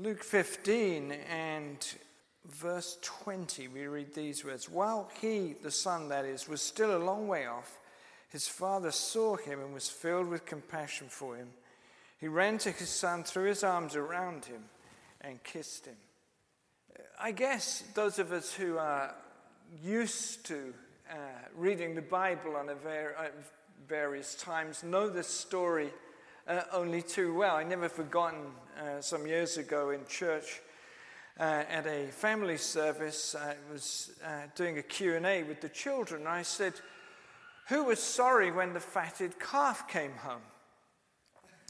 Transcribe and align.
Luke 0.00 0.22
15 0.22 1.10
and 1.28 1.94
verse 2.46 2.98
20, 3.02 3.66
we 3.66 3.88
read 3.88 4.14
these 4.14 4.44
words 4.44 4.68
While 4.68 5.10
he, 5.20 5.56
the 5.60 5.72
son 5.72 6.08
that 6.10 6.24
is, 6.24 6.48
was 6.48 6.62
still 6.62 6.96
a 6.96 7.02
long 7.02 7.26
way 7.26 7.46
off, 7.46 7.80
his 8.28 8.46
father 8.46 8.92
saw 8.92 9.34
him 9.34 9.58
and 9.58 9.74
was 9.74 9.88
filled 9.88 10.28
with 10.28 10.46
compassion 10.46 11.08
for 11.08 11.34
him. 11.34 11.48
He 12.20 12.28
ran 12.28 12.58
to 12.58 12.70
his 12.70 12.90
son, 12.90 13.24
threw 13.24 13.48
his 13.48 13.64
arms 13.64 13.96
around 13.96 14.44
him, 14.44 14.62
and 15.20 15.42
kissed 15.42 15.86
him. 15.86 15.96
I 17.20 17.32
guess 17.32 17.82
those 17.94 18.20
of 18.20 18.30
us 18.30 18.52
who 18.52 18.78
are 18.78 19.16
used 19.82 20.46
to 20.46 20.74
uh, 21.10 21.14
reading 21.56 21.96
the 21.96 22.02
Bible 22.02 22.54
on 22.54 22.68
a 22.68 22.74
ver- 22.76 23.16
uh, 23.18 23.28
various 23.88 24.36
times 24.36 24.84
know 24.84 25.08
this 25.08 25.26
story 25.26 25.90
uh, 26.48 26.62
only 26.72 27.02
too 27.02 27.34
well. 27.34 27.56
I 27.56 27.64
never 27.64 27.88
forgotten 27.88 28.40
uh, 28.80 29.00
some 29.00 29.26
years 29.26 29.58
ago 29.58 29.90
in 29.90 30.06
church 30.06 30.60
uh, 31.38 31.64
at 31.68 31.86
a 31.86 32.06
family 32.06 32.56
service. 32.56 33.36
I 33.38 33.54
was 33.70 34.12
uh, 34.24 34.46
doing 34.54 34.78
a 34.78 34.82
Q&A 34.82 35.42
with 35.42 35.60
the 35.60 35.68
children. 35.68 36.26
I 36.26 36.42
said, 36.42 36.74
who 37.68 37.84
was 37.84 38.00
sorry 38.00 38.50
when 38.50 38.72
the 38.72 38.80
fatted 38.80 39.38
calf 39.38 39.86
came 39.88 40.12
home? 40.12 40.40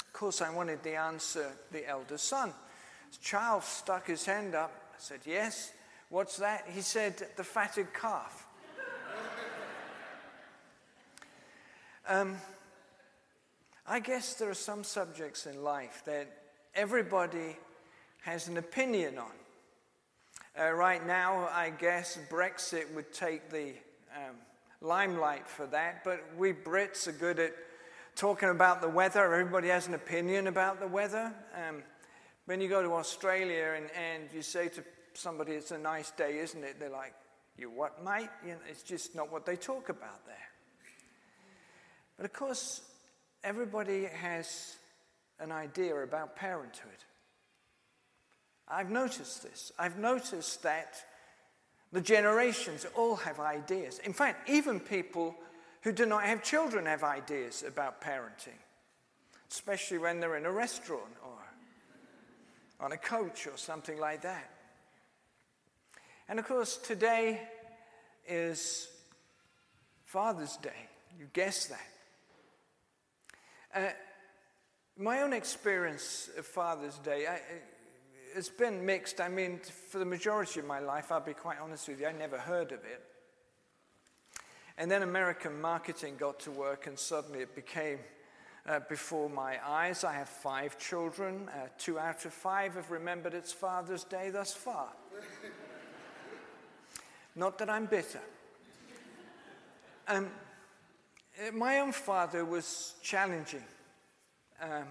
Of 0.00 0.12
course, 0.12 0.40
I 0.40 0.50
wanted 0.50 0.82
the 0.84 0.94
answer, 0.94 1.50
the 1.72 1.88
elder 1.88 2.18
son. 2.18 2.52
Charles 3.20 3.64
stuck 3.64 4.06
his 4.06 4.24
hand 4.24 4.54
up. 4.54 4.70
I 4.92 4.96
said, 4.98 5.20
Yes. 5.24 5.72
What's 6.08 6.36
that? 6.38 6.64
He 6.68 6.82
said, 6.82 7.26
The 7.36 7.44
fatted 7.44 7.92
calf. 7.92 8.46
um, 12.08 12.36
I 13.90 14.00
guess 14.00 14.34
there 14.34 14.50
are 14.50 14.54
some 14.54 14.84
subjects 14.84 15.46
in 15.46 15.64
life 15.64 16.02
that 16.04 16.28
everybody 16.74 17.56
has 18.20 18.46
an 18.46 18.58
opinion 18.58 19.16
on. 19.16 19.30
Uh, 20.60 20.72
right 20.72 21.06
now, 21.06 21.48
I 21.50 21.70
guess 21.70 22.18
Brexit 22.30 22.92
would 22.94 23.14
take 23.14 23.48
the 23.48 23.72
um, 24.14 24.36
limelight 24.82 25.48
for 25.48 25.64
that, 25.68 26.04
but 26.04 26.22
we 26.36 26.52
Brits 26.52 27.08
are 27.08 27.12
good 27.12 27.38
at 27.38 27.54
talking 28.14 28.50
about 28.50 28.82
the 28.82 28.90
weather. 28.90 29.24
Everybody 29.24 29.68
has 29.68 29.86
an 29.86 29.94
opinion 29.94 30.48
about 30.48 30.80
the 30.80 30.88
weather. 30.88 31.32
Um, 31.54 31.82
when 32.44 32.60
you 32.60 32.68
go 32.68 32.82
to 32.82 32.92
Australia 32.92 33.74
and, 33.74 33.86
and 33.92 34.24
you 34.34 34.42
say 34.42 34.68
to 34.68 34.84
somebody, 35.14 35.52
it's 35.52 35.70
a 35.70 35.78
nice 35.78 36.10
day, 36.10 36.40
isn't 36.40 36.62
it? 36.62 36.78
They're 36.78 36.90
like, 36.90 37.14
you 37.56 37.70
what, 37.70 38.04
mate? 38.04 38.28
You 38.44 38.50
know, 38.50 38.58
it's 38.68 38.82
just 38.82 39.14
not 39.14 39.32
what 39.32 39.46
they 39.46 39.56
talk 39.56 39.88
about 39.88 40.26
there. 40.26 40.36
But 42.18 42.26
of 42.26 42.34
course, 42.34 42.82
everybody 43.44 44.04
has 44.04 44.76
an 45.40 45.52
idea 45.52 45.94
about 45.96 46.36
parenthood. 46.36 46.90
I've 48.66 48.90
noticed 48.90 49.42
this. 49.42 49.72
I've 49.78 49.98
noticed 49.98 50.62
that 50.62 50.96
the 51.92 52.00
generations 52.00 52.86
all 52.94 53.16
have 53.16 53.40
ideas. 53.40 53.98
In 54.00 54.12
fact, 54.12 54.50
even 54.50 54.78
people 54.78 55.34
who 55.82 55.92
do 55.92 56.04
not 56.04 56.24
have 56.24 56.42
children 56.42 56.86
have 56.86 57.02
ideas 57.02 57.64
about 57.66 58.02
parenting, 58.02 58.58
especially 59.50 59.98
when 59.98 60.20
they're 60.20 60.36
in 60.36 60.44
a 60.44 60.52
restaurant 60.52 61.16
or 61.24 62.84
on 62.84 62.92
a 62.92 62.96
coach 62.96 63.46
or 63.46 63.56
something 63.56 63.98
like 63.98 64.22
that. 64.22 64.50
And 66.28 66.38
of 66.38 66.46
course, 66.46 66.76
today 66.76 67.40
is 68.28 68.88
Father's 70.04 70.56
Day. 70.58 70.88
You 71.18 71.26
guess 71.32 71.66
that. 71.66 71.86
Uh, 73.74 73.88
my 74.96 75.22
own 75.22 75.32
experience 75.32 76.30
of 76.36 76.46
Father's 76.46 76.98
Day, 76.98 77.26
I, 77.26 77.40
it's 78.34 78.48
been 78.48 78.84
mixed. 78.84 79.20
I 79.20 79.28
mean, 79.28 79.60
for 79.90 79.98
the 79.98 80.04
majority 80.04 80.60
of 80.60 80.66
my 80.66 80.80
life, 80.80 81.12
I'll 81.12 81.20
be 81.20 81.34
quite 81.34 81.58
honest 81.60 81.88
with 81.88 82.00
you, 82.00 82.06
I 82.06 82.12
never 82.12 82.38
heard 82.38 82.72
of 82.72 82.84
it. 82.84 83.02
And 84.76 84.90
then 84.90 85.02
American 85.02 85.60
marketing 85.60 86.16
got 86.18 86.38
to 86.40 86.50
work, 86.50 86.86
and 86.86 86.98
suddenly 86.98 87.40
it 87.40 87.54
became 87.54 87.98
uh, 88.66 88.80
before 88.88 89.28
my 89.28 89.58
eyes. 89.66 90.04
I 90.04 90.12
have 90.12 90.28
five 90.28 90.78
children. 90.78 91.48
Uh, 91.48 91.68
two 91.78 91.98
out 91.98 92.24
of 92.24 92.32
five 92.32 92.74
have 92.74 92.90
remembered 92.90 93.34
it's 93.34 93.52
Father's 93.52 94.04
Day 94.04 94.30
thus 94.30 94.54
far. 94.54 94.88
Not 97.34 97.58
that 97.58 97.68
I'm 97.68 97.86
bitter. 97.86 98.20
Um, 100.06 100.30
my 101.52 101.78
own 101.80 101.92
father 101.92 102.44
was 102.44 102.94
challenging. 103.02 103.64
Um, 104.60 104.84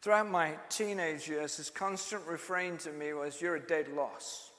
Throughout 0.00 0.30
my 0.30 0.54
teenage 0.68 1.28
years, 1.28 1.56
his 1.56 1.70
constant 1.70 2.24
refrain 2.24 2.76
to 2.78 2.92
me 2.92 3.12
was, 3.12 3.42
You're 3.42 3.56
a 3.56 3.60
dead 3.60 3.88
loss. 3.88 4.52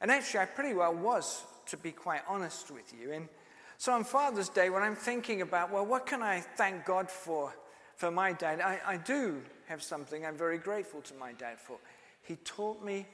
And 0.00 0.10
actually, 0.10 0.40
I 0.40 0.44
pretty 0.44 0.74
well 0.74 0.94
was, 0.94 1.42
to 1.66 1.76
be 1.76 1.90
quite 1.90 2.22
honest 2.28 2.70
with 2.70 2.94
you. 2.98 3.12
And 3.12 3.28
so 3.76 3.92
on 3.92 4.04
Father's 4.04 4.48
Day, 4.48 4.70
when 4.70 4.84
I'm 4.84 4.94
thinking 4.94 5.42
about, 5.42 5.72
well, 5.72 5.84
what 5.84 6.06
can 6.06 6.22
I 6.22 6.40
thank 6.40 6.84
God 6.84 7.10
for 7.10 7.52
for 7.98 8.12
my 8.12 8.32
dad, 8.32 8.60
I, 8.60 8.80
I 8.86 8.96
do 8.96 9.42
have 9.66 9.82
something 9.82 10.24
I'm 10.24 10.36
very 10.36 10.56
grateful 10.56 11.00
to 11.02 11.14
my 11.14 11.32
dad 11.32 11.58
for. 11.58 11.78
He 12.22 12.36
taught 12.36 12.82
me 12.82 13.08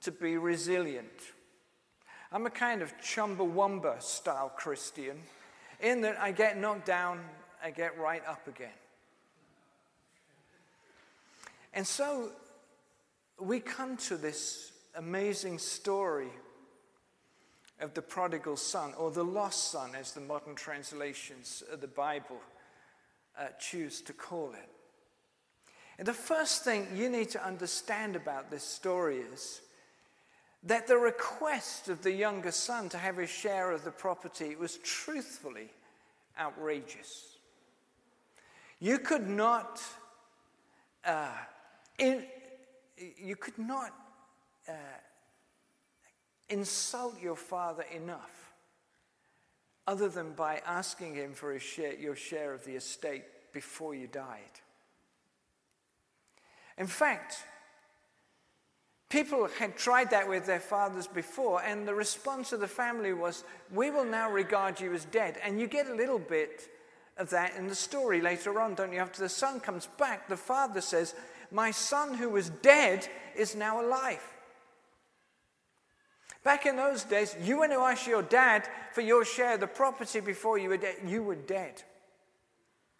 to 0.00 0.10
be 0.10 0.36
resilient. 0.36 1.06
I'm 2.30 2.44
a 2.44 2.50
kind 2.50 2.82
of 2.82 2.92
Chumbawamba 2.98 4.02
style 4.02 4.52
Christian 4.54 5.18
in 5.80 6.02
that 6.02 6.20
I 6.20 6.32
get 6.32 6.58
knocked 6.58 6.84
down, 6.84 7.20
I 7.62 7.70
get 7.70 7.98
right 7.98 8.22
up 8.26 8.46
again. 8.46 8.68
And 11.72 11.86
so 11.86 12.30
we 13.40 13.60
come 13.60 13.96
to 13.98 14.16
this 14.16 14.72
amazing 14.94 15.58
story 15.58 16.28
of 17.80 17.94
the 17.94 18.02
prodigal 18.02 18.56
son, 18.56 18.92
or 18.98 19.10
the 19.10 19.24
lost 19.24 19.70
son, 19.70 19.92
as 19.94 20.12
the 20.12 20.20
modern 20.20 20.56
translations 20.56 21.62
of 21.72 21.80
the 21.80 21.86
Bible 21.86 22.40
uh, 23.38 23.46
choose 23.60 24.02
to 24.02 24.12
call 24.12 24.52
it. 24.52 24.68
And 25.98 26.06
the 26.06 26.12
first 26.12 26.64
thing 26.64 26.88
you 26.94 27.08
need 27.08 27.30
to 27.30 27.44
understand 27.44 28.16
about 28.16 28.50
this 28.50 28.64
story 28.64 29.18
is 29.18 29.60
that 30.64 30.86
the 30.86 30.96
request 30.96 31.88
of 31.88 32.02
the 32.02 32.12
younger 32.12 32.50
son 32.50 32.88
to 32.88 32.98
have 32.98 33.16
his 33.16 33.30
share 33.30 33.70
of 33.70 33.84
the 33.84 33.90
property 33.90 34.56
was 34.56 34.78
truthfully 34.78 35.70
outrageous. 36.38 37.36
You 38.80 38.98
could 38.98 39.28
not 39.28 39.80
uh, 41.04 41.28
in, 41.98 42.24
you 43.16 43.36
could 43.36 43.58
not 43.58 43.94
uh, 44.68 44.72
insult 46.48 47.20
your 47.20 47.36
father 47.36 47.84
enough 47.94 48.52
other 49.86 50.08
than 50.08 50.32
by 50.32 50.60
asking 50.66 51.14
him 51.14 51.32
for 51.32 51.58
share, 51.58 51.94
your 51.94 52.14
share 52.14 52.52
of 52.52 52.64
the 52.64 52.74
estate 52.74 53.24
before 53.52 53.94
you 53.94 54.06
died. 54.06 54.60
In 56.76 56.86
fact, 56.86 57.42
people 59.08 59.48
had 59.58 59.76
tried 59.76 60.10
that 60.10 60.28
with 60.28 60.46
their 60.46 60.60
fathers 60.60 61.06
before, 61.06 61.62
and 61.62 61.86
the 61.86 61.94
response 61.94 62.52
of 62.52 62.60
the 62.60 62.68
family 62.68 63.12
was, 63.12 63.44
We 63.72 63.90
will 63.90 64.04
now 64.04 64.30
regard 64.30 64.80
you 64.80 64.92
as 64.94 65.04
dead. 65.06 65.38
And 65.42 65.60
you 65.60 65.66
get 65.66 65.88
a 65.88 65.94
little 65.94 66.18
bit 66.18 66.68
of 67.16 67.30
that 67.30 67.56
in 67.56 67.66
the 67.66 67.74
story 67.74 68.20
later 68.20 68.60
on, 68.60 68.74
don't 68.74 68.92
you? 68.92 68.98
After 68.98 69.22
the 69.22 69.28
son 69.28 69.60
comes 69.60 69.88
back, 69.98 70.28
the 70.28 70.36
father 70.36 70.80
says, 70.80 71.14
my 71.50 71.70
son 71.70 72.14
who 72.14 72.28
was 72.28 72.50
dead 72.50 73.08
is 73.36 73.54
now 73.54 73.80
alive. 73.80 74.22
Back 76.44 76.66
in 76.66 76.76
those 76.76 77.04
days, 77.04 77.34
you 77.42 77.58
went 77.58 77.72
to 77.72 77.78
ask 77.78 78.06
your 78.06 78.22
dad 78.22 78.68
for 78.92 79.00
your 79.00 79.24
share 79.24 79.54
of 79.54 79.60
the 79.60 79.66
property 79.66 80.20
before 80.20 80.58
you 80.58 80.68
were 80.68 80.76
dead. 80.76 80.96
You 81.04 81.22
were 81.22 81.34
dead 81.34 81.82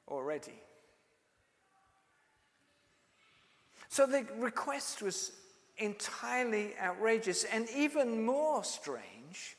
already. 0.08 0.60
So 3.88 4.06
the 4.06 4.26
request 4.38 5.02
was 5.02 5.32
entirely 5.78 6.74
outrageous. 6.80 7.44
And 7.44 7.68
even 7.74 8.24
more 8.24 8.64
strange 8.64 9.56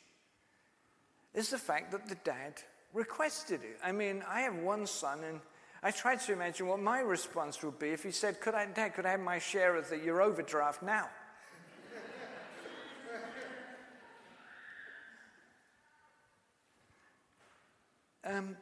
is 1.34 1.50
the 1.50 1.58
fact 1.58 1.92
that 1.92 2.08
the 2.08 2.16
dad 2.16 2.62
requested 2.94 3.62
it. 3.64 3.78
I 3.84 3.92
mean, 3.92 4.24
I 4.28 4.42
have 4.42 4.56
one 4.56 4.86
son, 4.86 5.24
and 5.24 5.40
I 5.82 5.92
tried 5.92 6.20
to 6.22 6.34
imagine 6.34 6.68
what 6.68 6.80
my 6.80 7.00
response 7.00 7.64
would 7.64 7.80
be 7.80 7.90
if 7.90 8.04
he 8.04 8.12
said, 8.12 8.42
Could 8.42 8.56
I, 8.56 8.66
Dad, 8.66 8.94
could 8.96 9.06
I 9.06 9.12
have 9.12 9.20
my 9.20 9.40
share 9.40 9.76
of 9.76 9.90
the, 9.90 9.98
your 9.98 10.22
overdraft 10.22 10.84
now? 10.84 11.08
um, 18.26 18.58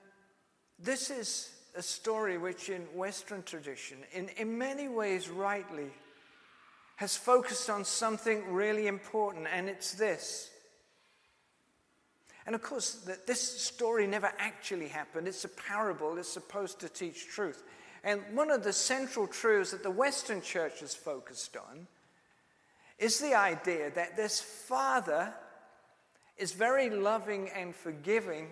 this 0.78 1.10
is 1.10 1.50
a 1.76 1.82
story 1.82 2.38
which, 2.38 2.70
in 2.70 2.82
Western 2.94 3.44
tradition, 3.44 3.98
in, 4.12 4.30
in 4.30 4.58
many 4.58 4.88
ways 4.88 5.30
rightly, 5.30 5.92
has 6.98 7.16
focused 7.16 7.70
on 7.70 7.86
something 7.86 8.52
really 8.52 8.88
important, 8.88 9.48
and 9.52 9.70
it's 9.70 9.94
this 9.94 10.52
and 12.48 12.56
of 12.56 12.64
course, 12.64 12.94
that 13.06 13.28
this 13.28 13.42
story 13.42 14.08
never 14.08 14.32
actually 14.40 14.88
happened. 14.88 15.28
It's 15.28 15.44
a 15.44 15.50
parable, 15.50 16.18
it's 16.18 16.30
supposed 16.30 16.80
to 16.80 16.88
teach 16.88 17.28
truth. 17.28 17.62
And 18.06 18.22
one 18.34 18.50
of 18.50 18.64
the 18.64 18.72
central 18.72 19.28
truths 19.28 19.72
that 19.72 19.84
the 19.84 19.92
Western 19.92 20.42
church 20.42 20.80
has 20.80 20.96
focused 20.96 21.58
on 21.58 21.88
is 22.98 23.20
the 23.20 23.36
idea 23.36 23.92
that 23.92 24.16
this 24.16 24.40
Father 24.40 25.34
is 26.38 26.54
very 26.54 26.90
loving 26.90 27.50
and 27.50 27.76
forgiving, 27.76 28.48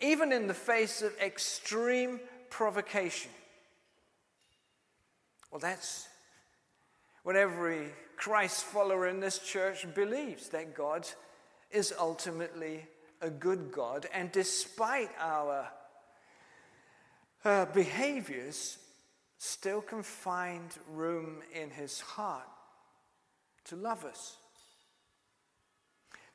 even 0.00 0.32
in 0.32 0.48
the 0.48 0.54
face 0.54 1.00
of 1.00 1.16
extreme 1.20 2.18
provocation. 2.50 3.30
Well, 5.52 5.60
that's 5.60 6.08
what 7.22 7.36
every 7.36 7.88
Christ 8.16 8.64
follower 8.64 9.08
in 9.08 9.20
this 9.20 9.38
church 9.38 9.86
believes 9.94 10.48
that 10.50 10.74
God 10.74 11.08
is 11.70 11.94
ultimately 11.98 12.86
a 13.20 13.30
good 13.30 13.70
God, 13.72 14.06
and 14.12 14.32
despite 14.32 15.10
our 15.18 15.68
uh, 17.44 17.66
behaviors, 17.66 18.78
still 19.38 19.80
can 19.80 20.02
find 20.02 20.70
room 20.90 21.38
in 21.54 21.70
his 21.70 22.00
heart 22.00 22.48
to 23.64 23.76
love 23.76 24.04
us. 24.04 24.36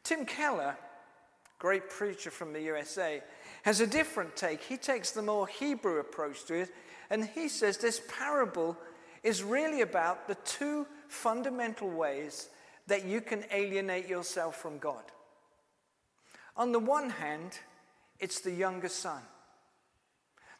Tim 0.04 0.26
Keller, 0.26 0.78
great 1.60 1.90
preacher 1.90 2.32
from 2.32 2.54
the 2.54 2.62
USA, 2.62 3.22
has 3.64 3.82
a 3.82 3.88
different 3.88 4.36
take. 4.36 4.62
He 4.62 4.78
takes 4.78 5.12
the 5.12 5.22
more 5.22 5.48
Hebrew 5.48 6.00
approach 6.00 6.46
to 6.46 6.54
it, 6.56 6.70
and 7.10 7.26
he 7.26 7.48
says 7.48 7.78
this 7.78 8.02
parable 8.08 8.78
is 9.26 9.42
really 9.44 9.82
about 9.82 10.28
the 10.28 10.36
two 10.46 10.86
fundamental 11.08 11.90
ways 11.90 12.48
that 12.86 13.06
you 13.06 13.20
can 13.20 13.44
alienate 13.52 14.08
yourself 14.08 14.56
from 14.56 14.78
God. 14.78 15.04
On 16.56 16.72
the 16.72 16.80
one 16.80 17.10
hand, 17.10 17.58
it's 18.20 18.40
the 18.40 18.52
younger 18.52 18.88
son. 18.88 19.22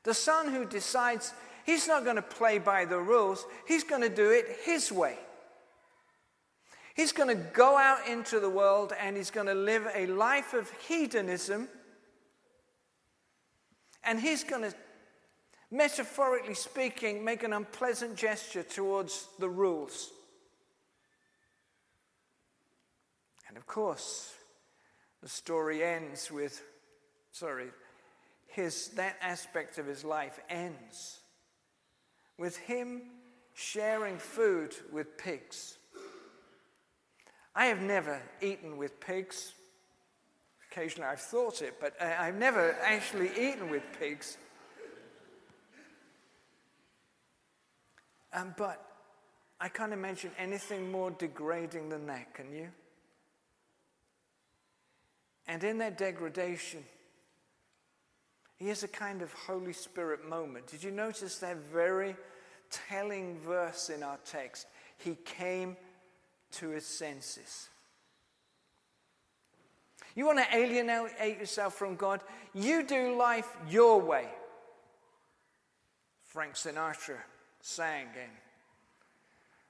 The 0.04 0.16
son 0.16 0.52
who 0.52 0.66
decides 0.66 1.32
he's 1.64 1.88
not 1.88 2.04
going 2.04 2.16
to 2.16 2.24
play 2.24 2.58
by 2.58 2.86
the 2.86 2.98
rules, 2.98 3.46
he's 3.68 3.84
going 3.84 4.02
to 4.02 4.10
do 4.10 4.32
it 4.32 4.46
his 4.64 4.92
way. 4.92 5.20
He's 6.96 7.12
going 7.12 7.30
to 7.30 7.36
go 7.36 7.78
out 7.78 8.08
into 8.08 8.40
the 8.40 8.50
world 8.50 8.94
and 9.00 9.16
he's 9.16 9.30
going 9.30 9.48
to 9.48 9.54
live 9.54 9.88
a 9.94 10.08
life 10.08 10.56
of 10.56 10.72
hedonism. 10.88 11.70
And 14.04 14.20
he's 14.20 14.44
going 14.44 14.64
to, 14.64 14.74
metaphorically 15.76 16.54
speaking, 16.54 17.24
make 17.24 17.44
an 17.44 17.54
unpleasant 17.54 18.16
gesture 18.16 18.64
towards 18.64 19.28
the 19.40 19.50
rules. 19.50 20.12
And 23.48 23.58
of 23.58 23.66
course, 23.66 24.34
the 25.22 25.30
story 25.30 25.84
ends 25.84 26.32
with, 26.32 26.62
sorry, 27.32 27.68
his, 28.48 28.90
that 28.90 29.18
aspect 29.22 29.78
of 29.78 29.86
his 29.86 30.04
life 30.04 30.40
ends 30.50 31.20
with 32.38 32.58
him 32.58 33.02
sharing 33.54 34.18
food 34.18 34.76
with 34.92 35.18
pigs. 35.18 35.78
I 37.56 37.68
have 37.68 37.82
never 37.82 38.22
eaten 38.42 38.78
with 38.78 39.00
pigs. 39.00 39.54
Occasionally 40.70 41.10
I've 41.10 41.22
thought 41.22 41.62
it, 41.62 41.76
but 41.80 42.02
I've 42.02 42.36
never 42.36 42.76
actually 42.82 43.30
eaten 43.38 43.70
with 43.70 43.84
pigs. 43.98 44.38
Um, 48.36 48.54
but 48.58 48.86
I 49.62 49.70
can't 49.70 49.94
imagine 49.94 50.32
anything 50.38 50.92
more 50.92 51.10
degrading 51.12 51.88
than 51.90 52.06
that, 52.08 52.34
can 52.34 52.52
you? 52.52 52.68
And 55.48 55.64
in 55.64 55.78
that 55.78 55.98
degradation, 55.98 56.84
he 58.58 58.68
has 58.68 58.84
a 58.84 58.90
kind 58.90 59.22
of 59.22 59.32
Holy 59.32 59.72
Spirit 59.72 60.28
moment. 60.28 60.68
Did 60.68 60.84
you 60.84 60.92
notice 60.92 61.38
that 61.38 61.58
very 61.72 62.16
telling 62.90 63.40
verse 63.40 63.90
in 63.90 64.04
our 64.04 64.20
text? 64.26 64.68
He 64.98 65.16
came 65.24 65.78
to 66.54 66.70
his 66.70 66.86
senses. 66.86 67.70
You 70.14 70.26
want 70.26 70.40
to 70.40 70.58
alienate 70.58 71.40
yourself 71.40 71.76
from 71.76 71.96
God? 71.96 72.22
You 72.54 72.84
do 72.84 73.16
life 73.18 73.48
your 73.70 74.02
way. 74.02 74.28
Frank 76.26 76.56
Sinatra 76.56 77.20
sang 77.66 78.08
and 78.22 78.32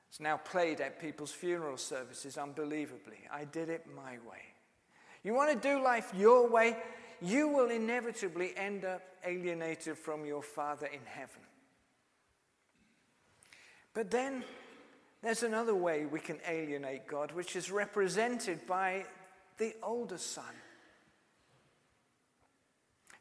it's 0.09 0.19
now 0.19 0.37
played 0.37 0.81
at 0.81 0.99
people's 0.99 1.31
funeral 1.31 1.77
services 1.77 2.37
unbelievably. 2.37 3.19
I 3.31 3.45
did 3.45 3.69
it 3.69 3.85
my 3.95 4.13
way. 4.29 4.43
You 5.23 5.33
want 5.33 5.51
to 5.51 5.67
do 5.67 5.81
life 5.81 6.11
your 6.15 6.49
way, 6.49 6.77
you 7.21 7.47
will 7.47 7.69
inevitably 7.69 8.53
end 8.57 8.85
up 8.85 9.01
alienated 9.25 9.97
from 9.97 10.25
your 10.25 10.43
Father 10.43 10.87
in 10.87 10.99
heaven. 11.05 11.41
But 13.93 14.11
then 14.11 14.43
there's 15.21 15.43
another 15.43 15.75
way 15.75 16.05
we 16.05 16.19
can 16.19 16.39
alienate 16.47 17.07
God, 17.07 17.31
which 17.31 17.55
is 17.55 17.71
represented 17.71 18.67
by 18.67 19.05
the 19.57 19.73
older 19.81 20.17
son. 20.17 20.53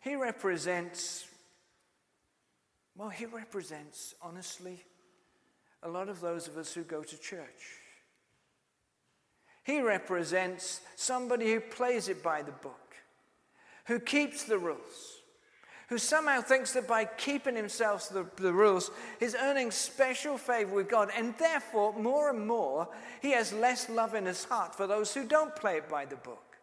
He 0.01 0.17
represents, 0.17 1.27
well, 2.97 3.09
he 3.09 3.27
represents, 3.27 4.15
honestly, 4.23 4.85
a 5.83 5.89
lot 5.89 6.09
of 6.09 6.21
those 6.21 6.47
of 6.49 6.57
us 6.57 6.73
who 6.73 6.83
go 6.83 7.03
to 7.03 7.21
church. 7.21 7.81
He 9.65 9.81
represents 9.81 10.81
somebody 10.95 11.53
who 11.53 11.61
plays 11.61 12.09
it 12.09 12.23
by 12.23 12.43
the 12.43 12.53
book, 12.53 12.95
who 13.87 13.99
keeps 13.99 14.45
the 14.45 14.59
rules, 14.59 15.23
who 15.89 15.99
somehow 15.99 16.41
thinks 16.41 16.73
that 16.73 16.87
by 16.87 17.05
keeping 17.05 17.57
himself 17.57 18.09
to 18.09 18.15
the, 18.15 18.27
the 18.37 18.53
rules, 18.53 18.91
he's 19.19 19.35
earning 19.35 19.71
special 19.71 20.39
favor 20.39 20.75
with 20.75 20.89
God. 20.89 21.11
And 21.17 21.35
therefore, 21.39 21.93
more 21.95 22.31
and 22.31 22.47
more, 22.47 22.89
he 23.21 23.33
has 23.33 23.53
less 23.53 23.91
love 23.91 24.15
in 24.15 24.27
his 24.27 24.45
heart 24.45 24.75
for 24.75 24.87
those 24.87 25.13
who 25.13 25.27
don't 25.27 25.55
play 25.57 25.79
it 25.79 25.89
by 25.89 26.05
the 26.05 26.17
book. 26.17 26.57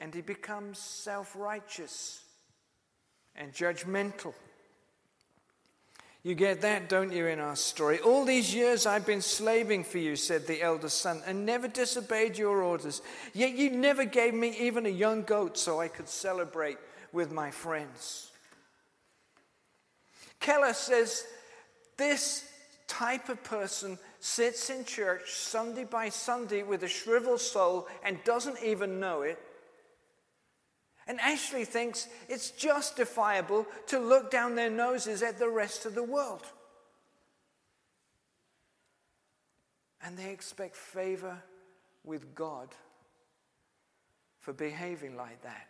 And 0.00 0.14
he 0.14 0.20
becomes 0.20 0.78
self 0.78 1.36
righteous 1.36 2.23
and 3.36 3.52
judgmental. 3.52 4.34
You 6.22 6.34
get 6.34 6.62
that, 6.62 6.88
don't 6.88 7.12
you, 7.12 7.26
in 7.26 7.38
our 7.38 7.54
story? 7.54 7.98
All 7.98 8.24
these 8.24 8.54
years 8.54 8.86
I've 8.86 9.04
been 9.04 9.20
slaving 9.20 9.84
for 9.84 9.98
you, 9.98 10.16
said 10.16 10.46
the 10.46 10.62
elder 10.62 10.88
son, 10.88 11.22
and 11.26 11.44
never 11.44 11.68
disobeyed 11.68 12.38
your 12.38 12.62
orders. 12.62 13.02
Yet 13.34 13.52
you 13.52 13.70
never 13.70 14.06
gave 14.06 14.32
me 14.32 14.56
even 14.58 14.86
a 14.86 14.90
young 14.90 15.22
goat 15.22 15.58
so 15.58 15.80
I 15.80 15.88
could 15.88 16.08
celebrate 16.08 16.78
with 17.12 17.30
my 17.30 17.50
friends. 17.50 18.30
Keller 20.40 20.72
says 20.72 21.26
this 21.98 22.48
type 22.88 23.28
of 23.28 23.42
person 23.44 23.98
sits 24.20 24.70
in 24.70 24.86
church 24.86 25.30
Sunday 25.32 25.84
by 25.84 26.08
Sunday 26.08 26.62
with 26.62 26.84
a 26.84 26.88
shriveled 26.88 27.40
soul 27.40 27.86
and 28.02 28.22
doesn't 28.24 28.62
even 28.62 28.98
know 28.98 29.22
it 29.22 29.38
and 31.06 31.20
Ashley 31.20 31.64
thinks 31.64 32.08
it's 32.28 32.50
justifiable 32.50 33.66
to 33.88 33.98
look 33.98 34.30
down 34.30 34.54
their 34.54 34.70
noses 34.70 35.22
at 35.22 35.38
the 35.38 35.48
rest 35.48 35.84
of 35.84 35.94
the 35.94 36.02
world. 36.02 36.42
And 40.02 40.16
they 40.16 40.30
expect 40.30 40.76
favor 40.76 41.42
with 42.04 42.34
God 42.34 42.68
for 44.40 44.52
behaving 44.52 45.16
like 45.16 45.42
that. 45.42 45.66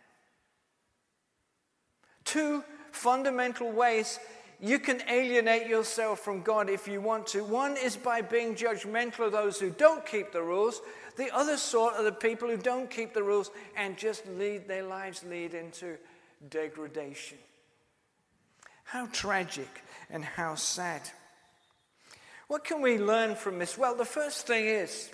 Two 2.25 2.63
fundamental 2.91 3.71
ways 3.71 4.19
you 4.59 4.79
can 4.79 5.01
alienate 5.09 5.67
yourself 5.67 6.19
from 6.19 6.41
God 6.41 6.69
if 6.69 6.87
you 6.87 7.01
want 7.01 7.27
to. 7.27 7.43
One 7.43 7.77
is 7.77 7.97
by 7.97 8.21
being 8.21 8.55
judgmental 8.55 9.27
of 9.27 9.31
those 9.31 9.59
who 9.59 9.69
don't 9.69 10.05
keep 10.05 10.31
the 10.31 10.41
rules. 10.41 10.81
The 11.17 11.33
other 11.33 11.57
sort 11.57 11.95
are 11.95 12.03
the 12.03 12.11
people 12.11 12.49
who 12.49 12.57
don't 12.57 12.89
keep 12.89 13.13
the 13.13 13.23
rules 13.23 13.51
and 13.75 13.97
just 13.97 14.27
lead 14.27 14.67
their 14.67 14.83
lives 14.83 15.23
lead 15.23 15.53
into 15.53 15.97
degradation. 16.49 17.37
How 18.83 19.07
tragic 19.07 19.83
and 20.09 20.23
how 20.23 20.55
sad. 20.55 21.01
What 22.47 22.63
can 22.63 22.81
we 22.81 22.97
learn 22.97 23.35
from 23.35 23.59
this? 23.59 23.77
Well, 23.77 23.95
the 23.95 24.05
first 24.05 24.45
thing 24.45 24.65
is 24.65 25.09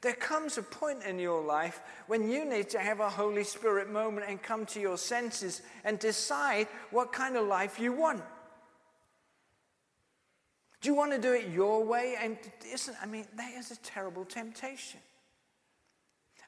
there 0.00 0.14
comes 0.14 0.58
a 0.58 0.62
point 0.62 1.04
in 1.04 1.18
your 1.18 1.42
life 1.42 1.80
when 2.08 2.28
you 2.28 2.44
need 2.44 2.70
to 2.70 2.78
have 2.78 3.00
a 3.00 3.08
Holy 3.08 3.44
Spirit 3.44 3.90
moment 3.90 4.26
and 4.28 4.42
come 4.42 4.66
to 4.66 4.80
your 4.80 4.98
senses 4.98 5.62
and 5.84 5.98
decide 5.98 6.66
what 6.90 7.12
kind 7.12 7.36
of 7.36 7.46
life 7.46 7.78
you 7.78 7.92
want. 7.92 8.22
Do 10.80 10.90
you 10.90 10.94
want 10.94 11.12
to 11.12 11.18
do 11.18 11.32
it 11.32 11.48
your 11.48 11.82
way? 11.84 12.16
And 12.20 12.36
isn't, 12.70 12.96
I 13.00 13.06
mean, 13.06 13.26
that 13.36 13.52
is 13.52 13.70
a 13.70 13.76
terrible 13.76 14.26
temptation. 14.26 15.00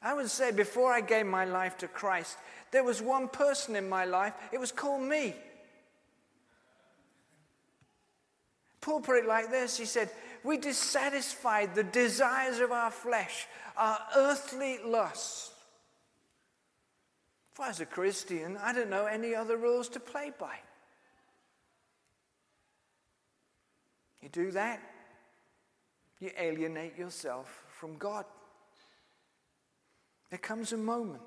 I 0.02 0.14
would 0.14 0.30
say 0.30 0.52
before 0.52 0.92
I 0.92 1.00
gave 1.00 1.26
my 1.26 1.44
life 1.44 1.78
to 1.78 1.88
Christ, 1.88 2.36
there 2.70 2.84
was 2.84 3.00
one 3.00 3.28
person 3.28 3.76
in 3.76 3.88
my 3.88 4.04
life, 4.04 4.34
it 4.52 4.60
was 4.60 4.72
called 4.72 5.02
me. 5.02 5.34
Paul 8.80 9.00
put 9.00 9.18
it 9.18 9.26
like 9.26 9.50
this 9.50 9.76
He 9.76 9.84
said, 9.84 10.10
We 10.44 10.58
dissatisfied 10.58 11.74
the 11.74 11.82
desires 11.82 12.60
of 12.60 12.70
our 12.70 12.90
flesh, 12.90 13.46
our 13.76 13.98
earthly 14.16 14.78
lusts. 14.84 15.50
If 17.52 17.60
I 17.60 17.68
was 17.68 17.80
a 17.80 17.86
Christian, 17.86 18.58
I 18.58 18.72
don't 18.72 18.90
know 18.90 19.06
any 19.06 19.34
other 19.34 19.56
rules 19.56 19.88
to 19.90 20.00
play 20.00 20.30
by. 20.38 20.56
You 24.20 24.28
do 24.28 24.50
that, 24.50 24.80
you 26.20 26.30
alienate 26.38 26.98
yourself 26.98 27.64
from 27.68 27.96
God. 27.96 28.24
There 30.36 30.42
comes 30.42 30.74
a 30.74 30.76
moment. 30.76 31.22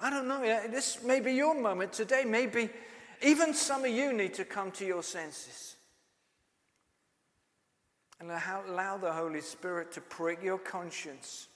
I 0.00 0.08
don't 0.08 0.26
know, 0.26 0.40
this 0.70 1.02
may 1.02 1.20
be 1.20 1.34
your 1.34 1.54
moment 1.54 1.92
today. 1.92 2.24
Maybe 2.24 2.70
even 3.20 3.52
some 3.52 3.84
of 3.84 3.90
you 3.90 4.14
need 4.14 4.32
to 4.34 4.46
come 4.46 4.70
to 4.70 4.86
your 4.86 5.02
senses 5.02 5.76
and 8.18 8.30
allow 8.30 8.96
the 8.96 9.12
Holy 9.12 9.42
Spirit 9.42 9.92
to 9.92 10.00
prick 10.00 10.42
your 10.42 10.56
conscience 10.56 11.48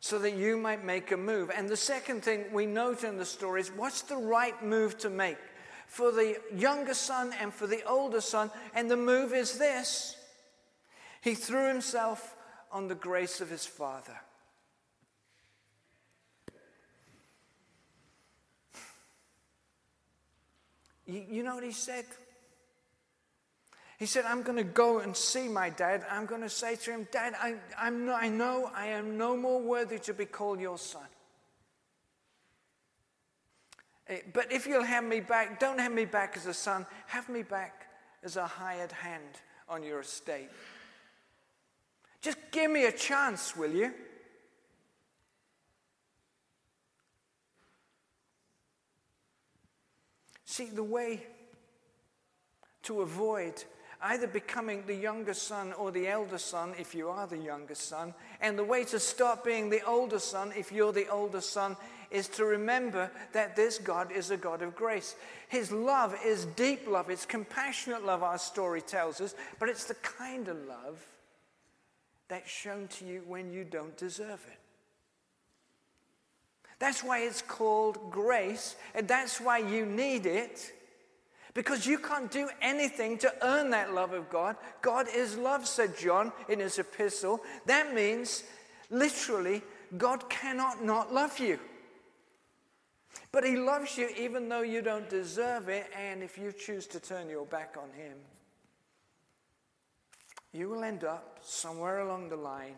so 0.00 0.18
that 0.18 0.36
you 0.36 0.58
might 0.58 0.84
make 0.84 1.10
a 1.10 1.16
move. 1.16 1.50
And 1.56 1.66
the 1.66 1.74
second 1.74 2.24
thing 2.24 2.52
we 2.52 2.66
note 2.66 3.04
in 3.04 3.16
the 3.16 3.24
story 3.24 3.62
is 3.62 3.70
what's 3.70 4.02
the 4.02 4.18
right 4.18 4.62
move 4.62 4.98
to 4.98 5.08
make 5.08 5.38
for 5.86 6.12
the 6.12 6.36
younger 6.54 6.92
son 6.92 7.32
and 7.40 7.54
for 7.54 7.66
the 7.66 7.82
older 7.84 8.20
son? 8.20 8.50
And 8.74 8.90
the 8.90 8.98
move 8.98 9.32
is 9.32 9.56
this 9.56 10.14
he 11.22 11.34
threw 11.34 11.68
himself 11.68 12.33
on 12.74 12.88
the 12.88 12.94
grace 12.96 13.40
of 13.40 13.48
his 13.48 13.64
father. 13.64 14.20
You, 21.06 21.42
know 21.42 21.54
what 21.54 21.64
he 21.64 21.72
said? 21.72 22.06
He 23.98 24.06
said, 24.06 24.24
I'm 24.24 24.42
going 24.42 24.56
to 24.56 24.64
go 24.64 24.98
and 24.98 25.14
see 25.16 25.48
my 25.48 25.70
dad. 25.70 26.04
I'm 26.10 26.26
going 26.26 26.40
to 26.40 26.48
say 26.48 26.76
to 26.76 26.90
him, 26.90 27.06
Dad, 27.12 27.34
I, 27.40 27.56
I'm 27.78 28.06
no, 28.06 28.14
I 28.14 28.28
know 28.28 28.70
I 28.74 28.86
am 28.86 29.16
no 29.18 29.36
more 29.36 29.60
worthy 29.60 29.98
to 30.00 30.14
be 30.14 30.24
called 30.24 30.60
your 30.60 30.78
son. 30.78 31.06
Eh, 34.08 34.20
but 34.32 34.50
if 34.50 34.66
you'll 34.66 34.82
have 34.82 35.04
me 35.04 35.20
back, 35.20 35.60
don't 35.60 35.78
have 35.78 35.92
me 35.92 36.06
back 36.06 36.36
as 36.36 36.46
a 36.46 36.54
son, 36.54 36.86
have 37.06 37.28
me 37.28 37.42
back 37.42 37.86
as 38.22 38.36
a 38.36 38.46
hired 38.46 38.92
hand 38.92 39.42
on 39.68 39.82
your 39.82 40.00
estate. 40.00 40.48
Just 42.24 42.38
give 42.50 42.70
me 42.70 42.86
a 42.86 42.92
chance, 42.92 43.54
will 43.54 43.70
you? 43.70 43.92
See, 50.46 50.70
the 50.70 50.82
way 50.82 51.26
to 52.84 53.02
avoid 53.02 53.62
either 54.00 54.26
becoming 54.26 54.84
the 54.86 54.94
younger 54.94 55.34
son 55.34 55.74
or 55.74 55.90
the 55.90 56.08
elder 56.08 56.38
son 56.38 56.72
if 56.78 56.94
you 56.94 57.10
are 57.10 57.26
the 57.26 57.36
younger 57.36 57.74
son, 57.74 58.14
and 58.40 58.58
the 58.58 58.64
way 58.64 58.84
to 58.84 58.98
stop 58.98 59.44
being 59.44 59.68
the 59.68 59.82
older 59.82 60.18
son 60.18 60.50
if 60.56 60.72
you're 60.72 60.92
the 60.92 61.08
older 61.08 61.42
son 61.42 61.76
is 62.10 62.26
to 62.28 62.46
remember 62.46 63.10
that 63.34 63.54
this 63.54 63.76
God 63.76 64.10
is 64.10 64.30
a 64.30 64.38
God 64.38 64.62
of 64.62 64.74
grace. 64.74 65.14
His 65.48 65.70
love 65.70 66.16
is 66.24 66.46
deep 66.46 66.86
love, 66.88 67.10
it's 67.10 67.26
compassionate 67.26 68.02
love, 68.02 68.22
our 68.22 68.38
story 68.38 68.80
tells 68.80 69.20
us, 69.20 69.34
but 69.58 69.68
it's 69.68 69.84
the 69.84 69.94
kind 69.96 70.48
of 70.48 70.56
love 70.66 71.06
that's 72.28 72.50
shown 72.50 72.88
to 72.88 73.04
you 73.04 73.22
when 73.26 73.52
you 73.52 73.64
don't 73.64 73.96
deserve 73.96 74.44
it. 74.50 74.58
That's 76.78 77.02
why 77.02 77.20
it's 77.20 77.42
called 77.42 78.10
grace, 78.10 78.76
and 78.94 79.06
that's 79.06 79.40
why 79.40 79.58
you 79.58 79.86
need 79.86 80.26
it. 80.26 80.72
Because 81.54 81.86
you 81.86 81.98
can't 81.98 82.30
do 82.30 82.48
anything 82.60 83.16
to 83.18 83.32
earn 83.42 83.70
that 83.70 83.94
love 83.94 84.12
of 84.12 84.28
God. 84.28 84.56
God 84.82 85.06
is 85.14 85.36
love, 85.36 85.68
said 85.68 85.96
John 85.96 86.32
in 86.48 86.58
his 86.58 86.80
epistle. 86.80 87.40
That 87.66 87.94
means, 87.94 88.42
literally, 88.90 89.62
God 89.96 90.28
cannot 90.28 90.84
not 90.84 91.14
love 91.14 91.38
you. 91.38 91.60
But 93.30 93.44
he 93.44 93.56
loves 93.56 93.96
you 93.96 94.08
even 94.18 94.48
though 94.48 94.62
you 94.62 94.82
don't 94.82 95.08
deserve 95.08 95.68
it, 95.68 95.86
and 95.96 96.22
if 96.22 96.36
you 96.36 96.52
choose 96.52 96.86
to 96.88 97.00
turn 97.00 97.28
your 97.28 97.46
back 97.46 97.76
on 97.80 97.90
him, 97.96 98.16
you 100.54 100.68
will 100.68 100.84
end 100.84 101.02
up 101.02 101.40
somewhere 101.42 101.98
along 101.98 102.28
the 102.28 102.36
line 102.36 102.76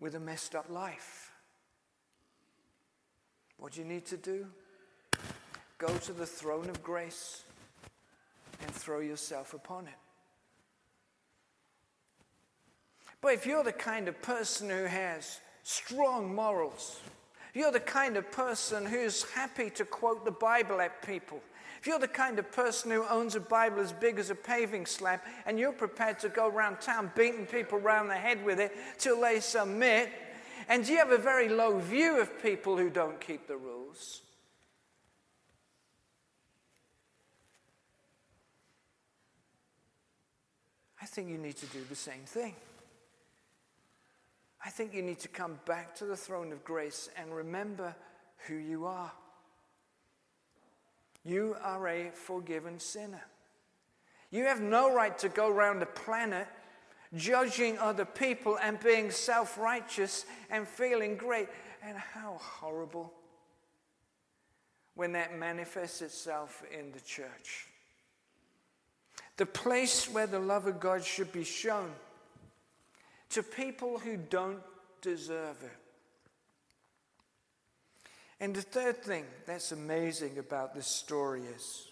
with 0.00 0.16
a 0.16 0.20
messed 0.20 0.56
up 0.56 0.68
life. 0.68 1.30
What 3.56 3.72
do 3.72 3.80
you 3.80 3.86
need 3.86 4.04
to 4.06 4.16
do? 4.16 4.46
Go 5.78 5.96
to 5.96 6.12
the 6.12 6.26
throne 6.26 6.68
of 6.68 6.82
grace 6.82 7.44
and 8.62 8.70
throw 8.72 8.98
yourself 8.98 9.54
upon 9.54 9.86
it. 9.86 9.94
But 13.20 13.34
if 13.34 13.46
you're 13.46 13.62
the 13.62 13.72
kind 13.72 14.08
of 14.08 14.20
person 14.20 14.70
who 14.70 14.84
has 14.84 15.40
strong 15.62 16.34
morals, 16.34 17.00
you're 17.54 17.70
the 17.70 17.78
kind 17.78 18.16
of 18.16 18.32
person 18.32 18.86
who's 18.86 19.22
happy 19.22 19.70
to 19.70 19.84
quote 19.84 20.24
the 20.24 20.32
Bible 20.32 20.80
at 20.80 21.06
people, 21.06 21.40
if 21.80 21.86
you're 21.86 21.98
the 21.98 22.06
kind 22.06 22.38
of 22.38 22.52
person 22.52 22.90
who 22.90 23.06
owns 23.08 23.34
a 23.36 23.40
Bible 23.40 23.80
as 23.80 23.90
big 23.90 24.18
as 24.18 24.28
a 24.28 24.34
paving 24.34 24.84
slab 24.84 25.20
and 25.46 25.58
you're 25.58 25.72
prepared 25.72 26.18
to 26.18 26.28
go 26.28 26.46
around 26.46 26.78
town 26.78 27.10
beating 27.16 27.46
people 27.46 27.78
around 27.78 28.08
the 28.08 28.14
head 28.14 28.44
with 28.44 28.60
it 28.60 28.76
till 28.98 29.18
they 29.22 29.40
submit, 29.40 30.10
and 30.68 30.86
you 30.86 30.98
have 30.98 31.10
a 31.10 31.16
very 31.16 31.48
low 31.48 31.78
view 31.78 32.20
of 32.20 32.42
people 32.42 32.76
who 32.76 32.90
don't 32.90 33.18
keep 33.18 33.46
the 33.46 33.56
rules. 33.56 34.20
I 41.00 41.06
think 41.06 41.30
you 41.30 41.38
need 41.38 41.56
to 41.56 41.66
do 41.66 41.82
the 41.88 41.96
same 41.96 42.24
thing. 42.26 42.54
I 44.62 44.68
think 44.68 44.92
you 44.92 45.00
need 45.00 45.20
to 45.20 45.28
come 45.28 45.58
back 45.64 45.94
to 45.96 46.04
the 46.04 46.16
throne 46.16 46.52
of 46.52 46.62
grace 46.62 47.08
and 47.16 47.34
remember 47.34 47.96
who 48.46 48.56
you 48.56 48.84
are. 48.84 49.10
You 51.24 51.56
are 51.62 51.86
a 51.88 52.10
forgiven 52.10 52.78
sinner. 52.78 53.22
You 54.30 54.44
have 54.44 54.60
no 54.60 54.94
right 54.94 55.16
to 55.18 55.28
go 55.28 55.48
around 55.48 55.80
the 55.80 55.86
planet 55.86 56.46
judging 57.14 57.78
other 57.78 58.04
people 58.04 58.58
and 58.62 58.78
being 58.80 59.10
self 59.10 59.58
righteous 59.58 60.24
and 60.50 60.66
feeling 60.66 61.16
great. 61.16 61.48
And 61.82 61.96
how 61.96 62.38
horrible 62.40 63.10
when 64.94 65.12
that 65.12 65.34
manifests 65.34 66.02
itself 66.02 66.62
in 66.70 66.92
the 66.92 67.00
church. 67.00 67.66
The 69.38 69.46
place 69.46 70.10
where 70.10 70.26
the 70.26 70.38
love 70.38 70.66
of 70.66 70.78
God 70.78 71.02
should 71.02 71.32
be 71.32 71.44
shown 71.44 71.90
to 73.30 73.42
people 73.42 73.98
who 73.98 74.18
don't 74.18 74.60
deserve 75.00 75.56
it. 75.62 75.78
And 78.40 78.54
the 78.54 78.62
third 78.62 79.02
thing 79.02 79.26
that's 79.46 79.70
amazing 79.70 80.38
about 80.38 80.74
this 80.74 80.86
story 80.86 81.42
is 81.54 81.88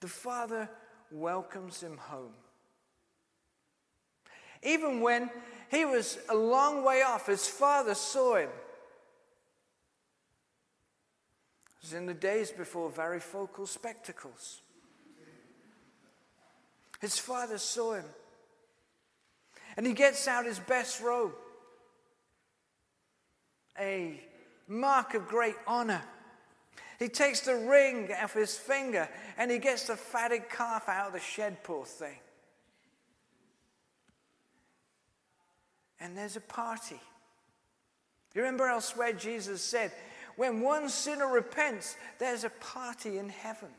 the 0.00 0.08
father 0.08 0.68
welcomes 1.10 1.82
him 1.82 1.96
home. 1.96 2.34
Even 4.62 5.00
when 5.00 5.30
he 5.70 5.86
was 5.86 6.18
a 6.28 6.34
long 6.34 6.84
way 6.84 7.00
off, 7.00 7.26
his 7.26 7.46
father 7.46 7.94
saw 7.94 8.36
him. 8.36 8.50
It 11.78 11.82
was 11.82 11.92
in 11.94 12.04
the 12.04 12.14
days 12.14 12.50
before 12.50 12.90
varifocal 12.90 13.66
spectacles. 13.66 14.60
His 17.00 17.18
father 17.18 17.58
saw 17.58 17.94
him. 17.94 18.04
And 19.76 19.86
he 19.86 19.94
gets 19.94 20.28
out 20.28 20.44
his 20.44 20.58
best 20.58 21.00
robe, 21.00 21.32
a 23.78 24.20
mark 24.68 25.14
of 25.14 25.28
great 25.28 25.56
honor. 25.66 26.02
He 26.98 27.08
takes 27.08 27.40
the 27.40 27.56
ring 27.56 28.10
off 28.22 28.34
his 28.34 28.56
finger 28.56 29.08
and 29.36 29.50
he 29.50 29.58
gets 29.58 29.86
the 29.88 29.96
fatted 29.96 30.48
calf 30.48 30.88
out 30.88 31.08
of 31.08 31.12
the 31.12 31.20
shed, 31.20 31.62
poor 31.64 31.84
thing. 31.84 32.18
and 36.04 36.14
there's 36.14 36.36
a 36.36 36.40
party. 36.40 37.00
You 38.34 38.42
remember 38.42 38.66
elsewhere 38.66 39.14
Jesus 39.14 39.62
said, 39.62 39.90
when 40.36 40.60
one 40.60 40.90
sinner 40.90 41.28
repents, 41.28 41.96
there's 42.18 42.44
a 42.44 42.50
party 42.50 43.16
in 43.16 43.30
heaven. 43.30 43.70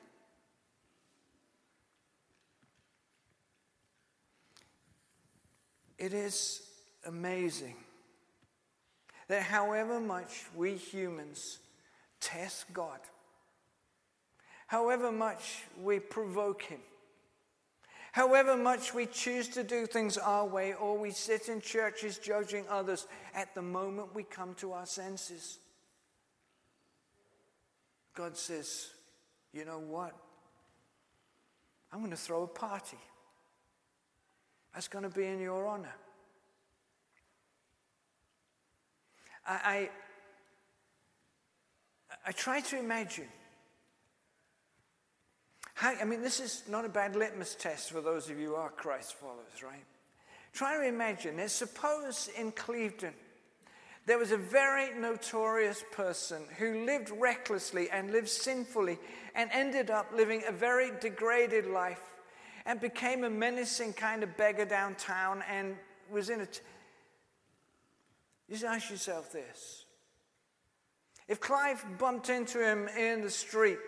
It 5.99 6.13
is 6.13 6.63
amazing 7.05 7.75
that 9.27 9.43
however 9.43 9.99
much 9.99 10.45
we 10.55 10.75
humans 10.75 11.59
test 12.19 12.65
God, 12.73 12.99
however 14.67 15.11
much 15.11 15.63
we 15.81 15.99
provoke 15.99 16.63
Him, 16.63 16.79
However 18.15 18.55
much 18.55 18.93
we 18.93 19.07
choose 19.07 19.49
to 19.49 19.63
do 19.65 19.85
things 19.85 20.17
our 20.17 20.45
way, 20.45 20.73
or 20.73 20.97
we 20.97 21.11
sit 21.11 21.49
in 21.49 21.59
churches 21.59 22.17
judging 22.17 22.63
others, 22.69 23.07
at 23.33 23.53
the 23.53 23.61
moment 23.61 24.15
we 24.15 24.23
come 24.23 24.53
to 24.53 24.71
our 24.71 24.85
senses, 24.85 25.59
God 28.13 28.37
says, 28.37 28.87
You 29.51 29.65
know 29.65 29.79
what? 29.79 30.15
I'm 31.91 31.99
going 31.99 32.11
to 32.11 32.15
throw 32.15 32.43
a 32.43 32.47
party. 32.47 32.95
That's 34.73 34.87
going 34.87 35.03
to 35.03 35.09
be 35.09 35.25
in 35.25 35.41
your 35.41 35.67
honor. 35.67 35.95
I, 39.45 39.53
I, 39.53 39.89
I 42.27 42.31
try 42.31 42.61
to 42.61 42.79
imagine 42.79 43.27
How, 45.75 45.93
I 46.01 46.05
mean, 46.05 46.21
this 46.21 46.39
is 46.39 46.63
not 46.69 46.85
a 46.85 46.89
bad 46.89 47.15
litmus 47.17 47.53
test 47.55 47.91
for 47.91 47.99
those 47.99 48.29
of 48.29 48.39
you 48.39 48.47
who 48.49 48.55
are 48.55 48.69
Christ 48.69 49.15
followers, 49.15 49.61
right? 49.61 49.83
Try 50.53 50.77
to 50.77 50.87
imagine, 50.87 51.35
let's 51.35 51.51
suppose 51.51 52.29
in 52.37 52.53
Clevedon, 52.53 53.13
there 54.05 54.17
was 54.17 54.31
a 54.31 54.37
very 54.37 54.97
notorious 54.97 55.83
person 55.91 56.43
who 56.57 56.85
lived 56.85 57.09
recklessly 57.09 57.89
and 57.89 58.11
lived 58.11 58.29
sinfully 58.29 58.97
and 59.35 59.49
ended 59.51 59.91
up 59.91 60.11
living 60.13 60.43
a 60.47 60.51
very 60.51 60.91
degraded 61.01 61.65
life 61.65 62.01
and 62.65 62.79
became 62.79 63.25
a 63.25 63.29
menacing 63.29 63.91
kind 63.93 64.23
of 64.23 64.37
beggar 64.37 64.65
downtown 64.65 65.43
and 65.51 65.75
was 66.09 66.29
in 66.29 66.41
a. 66.41 66.47
Just 68.49 68.63
ask 68.63 68.89
yourself 68.89 69.31
this. 69.31 69.85
If 71.27 71.39
Clive 71.39 71.83
bumped 71.97 72.29
into 72.29 72.63
him 72.63 72.87
in 72.87 73.21
the 73.21 73.29
street 73.29 73.79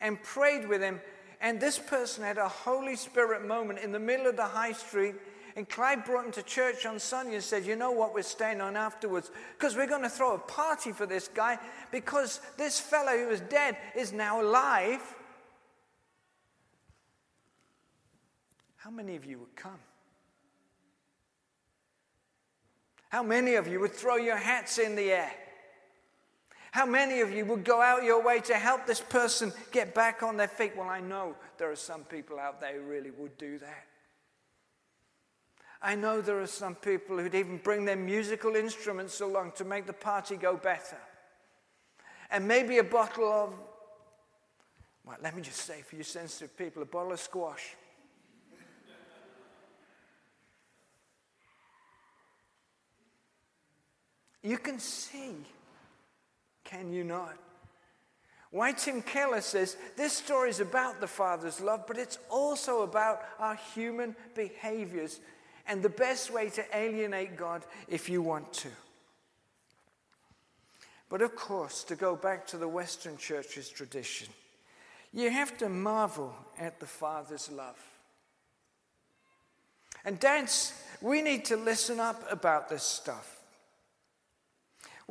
and 0.00 0.22
prayed 0.22 0.66
with 0.66 0.80
him, 0.80 1.00
and 1.40 1.60
this 1.60 1.78
person 1.78 2.24
had 2.24 2.38
a 2.38 2.48
Holy 2.48 2.96
Spirit 2.96 3.46
moment 3.46 3.78
in 3.78 3.92
the 3.92 3.98
middle 3.98 4.26
of 4.26 4.36
the 4.36 4.44
high 4.44 4.72
street, 4.72 5.14
and 5.56 5.68
Clive 5.68 6.06
brought 6.06 6.26
him 6.26 6.32
to 6.32 6.42
church 6.42 6.86
on 6.86 6.98
Sunday 6.98 7.34
and 7.34 7.44
said, 7.44 7.66
You 7.66 7.76
know 7.76 7.90
what 7.90 8.14
we're 8.14 8.22
staying 8.22 8.60
on 8.60 8.76
afterwards? 8.76 9.30
Because 9.58 9.76
we're 9.76 9.86
going 9.86 10.02
to 10.02 10.08
throw 10.08 10.34
a 10.34 10.38
party 10.38 10.92
for 10.92 11.06
this 11.06 11.28
guy 11.28 11.58
because 11.90 12.40
this 12.56 12.78
fellow 12.78 13.16
who 13.18 13.28
was 13.28 13.40
dead 13.40 13.76
is 13.96 14.12
now 14.12 14.40
alive. 14.40 15.00
How 18.76 18.90
many 18.90 19.16
of 19.16 19.24
you 19.26 19.38
would 19.40 19.56
come? 19.56 19.78
How 23.10 23.22
many 23.24 23.56
of 23.56 23.66
you 23.66 23.80
would 23.80 23.92
throw 23.92 24.16
your 24.16 24.36
hats 24.36 24.78
in 24.78 24.96
the 24.96 25.10
air? 25.10 25.32
How 26.70 26.86
many 26.86 27.20
of 27.20 27.32
you 27.32 27.44
would 27.46 27.64
go 27.64 27.82
out 27.82 28.04
your 28.04 28.22
way 28.22 28.38
to 28.42 28.54
help 28.54 28.86
this 28.86 29.00
person 29.00 29.52
get 29.72 29.94
back 29.94 30.22
on 30.22 30.36
their 30.36 30.48
feet? 30.48 30.76
Well, 30.76 30.88
I 30.88 31.00
know 31.00 31.34
there 31.58 31.70
are 31.70 31.76
some 31.76 32.04
people 32.04 32.38
out 32.38 32.60
there 32.60 32.74
who 32.74 32.82
really 32.82 33.10
would 33.10 33.36
do 33.36 33.58
that. 33.58 33.86
I 35.82 35.96
know 35.96 36.20
there 36.20 36.40
are 36.40 36.46
some 36.46 36.76
people 36.76 37.18
who'd 37.18 37.34
even 37.34 37.56
bring 37.56 37.84
their 37.84 37.96
musical 37.96 38.54
instruments 38.54 39.20
along 39.20 39.52
to 39.56 39.64
make 39.64 39.86
the 39.86 39.92
party 39.92 40.36
go 40.36 40.56
better. 40.56 40.98
And 42.30 42.46
maybe 42.46 42.78
a 42.78 42.84
bottle 42.84 43.24
of, 43.24 43.54
well, 45.04 45.16
let 45.20 45.34
me 45.34 45.42
just 45.42 45.62
say 45.62 45.82
for 45.82 45.96
you 45.96 46.04
sensitive 46.04 46.56
people, 46.56 46.82
a 46.82 46.86
bottle 46.86 47.12
of 47.12 47.18
squash. 47.20 47.74
You 54.42 54.58
can 54.58 54.78
see, 54.78 55.34
can 56.64 56.92
you 56.92 57.04
not? 57.04 57.36
Why 58.50 58.72
Tim 58.72 59.00
Keller 59.02 59.42
says 59.42 59.76
this 59.96 60.12
story 60.12 60.50
is 60.50 60.60
about 60.60 61.00
the 61.00 61.06
Father's 61.06 61.60
love, 61.60 61.84
but 61.86 61.98
it's 61.98 62.18
also 62.28 62.82
about 62.82 63.22
our 63.38 63.54
human 63.74 64.16
behaviors 64.34 65.20
and 65.68 65.82
the 65.82 65.88
best 65.88 66.32
way 66.32 66.48
to 66.50 66.64
alienate 66.76 67.36
God 67.36 67.64
if 67.86 68.08
you 68.08 68.22
want 68.22 68.52
to. 68.54 68.68
But 71.08 71.22
of 71.22 71.36
course, 71.36 71.84
to 71.84 71.96
go 71.96 72.16
back 72.16 72.46
to 72.48 72.56
the 72.56 72.68
Western 72.68 73.16
Church's 73.16 73.68
tradition, 73.68 74.28
you 75.12 75.30
have 75.30 75.56
to 75.58 75.68
marvel 75.68 76.34
at 76.58 76.80
the 76.80 76.86
Father's 76.86 77.50
love. 77.50 77.78
And, 80.04 80.18
dads, 80.18 80.72
we 81.00 81.20
need 81.20 81.44
to 81.46 81.56
listen 81.56 82.00
up 82.00 82.24
about 82.32 82.68
this 82.68 82.82
stuff. 82.82 83.39